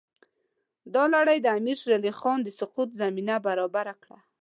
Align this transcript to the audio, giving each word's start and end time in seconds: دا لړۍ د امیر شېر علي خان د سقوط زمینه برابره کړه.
دا 0.93 1.03
لړۍ 1.15 1.37
د 1.41 1.47
امیر 1.57 1.77
شېر 1.81 1.91
علي 1.99 2.11
خان 2.19 2.39
د 2.43 2.49
سقوط 2.59 2.89
زمینه 3.01 3.35
برابره 3.47 3.93
کړه. 4.03 4.19